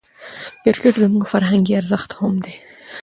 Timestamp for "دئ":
2.43-2.55